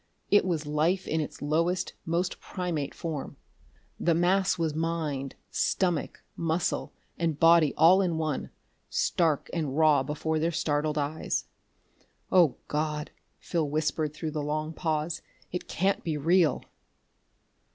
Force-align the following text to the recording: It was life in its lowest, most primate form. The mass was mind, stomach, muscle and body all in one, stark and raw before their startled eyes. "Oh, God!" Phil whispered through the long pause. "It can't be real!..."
It 0.31 0.45
was 0.45 0.65
life 0.65 1.07
in 1.07 1.21
its 1.21 1.43
lowest, 1.43 1.93
most 2.07 2.39
primate 2.39 2.95
form. 2.95 3.37
The 3.99 4.15
mass 4.15 4.57
was 4.57 4.73
mind, 4.73 5.35
stomach, 5.51 6.23
muscle 6.35 6.91
and 7.19 7.39
body 7.39 7.75
all 7.77 8.01
in 8.01 8.17
one, 8.17 8.49
stark 8.89 9.47
and 9.53 9.77
raw 9.77 10.01
before 10.01 10.39
their 10.39 10.49
startled 10.51 10.97
eyes. 10.97 11.45
"Oh, 12.31 12.55
God!" 12.67 13.11
Phil 13.37 13.69
whispered 13.69 14.11
through 14.15 14.31
the 14.31 14.41
long 14.41 14.73
pause. 14.73 15.21
"It 15.51 15.67
can't 15.67 16.03
be 16.03 16.17
real!..." 16.17 16.63